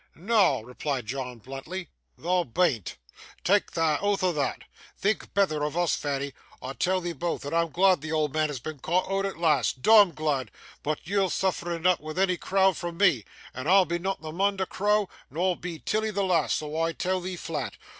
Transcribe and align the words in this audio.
'Noa!' 0.15 0.65
replied 0.65 1.05
John 1.05 1.37
bluntly, 1.37 1.89
'thou 2.17 2.43
bean't. 2.45 2.97
Tak' 3.43 3.73
thy 3.73 3.99
oath 3.99 4.23
o' 4.23 4.33
thot. 4.33 4.63
Think 4.97 5.31
betther 5.35 5.63
o' 5.63 5.69
us, 5.83 5.95
Fanny. 5.95 6.33
I 6.59 6.73
tell 6.73 7.05
'ee 7.05 7.13
both, 7.13 7.43
that 7.43 7.53
I'm 7.53 7.69
glod 7.69 8.01
the 8.01 8.11
auld 8.11 8.33
man 8.33 8.49
has 8.49 8.59
been 8.59 8.79
caught 8.79 9.11
out 9.11 9.27
at 9.27 9.37
last 9.37 9.83
dom'd 9.83 10.15
glod 10.15 10.49
but 10.81 11.07
ye'll 11.07 11.29
sooffer 11.29 11.77
eneaf 11.77 11.99
wi'out 11.99 12.17
any 12.17 12.35
crowin' 12.35 12.73
fra' 12.73 12.91
me, 12.91 13.25
and 13.53 13.69
I 13.69 13.83
be 13.83 13.99
not 13.99 14.23
the 14.23 14.31
mun 14.31 14.57
to 14.57 14.65
crow, 14.65 15.07
nor 15.29 15.55
be 15.55 15.77
Tilly 15.77 16.09
the 16.09 16.23
lass, 16.23 16.53
so 16.55 16.81
I 16.81 16.93
tell 16.93 17.23
'ee 17.27 17.35
flat. 17.35 17.77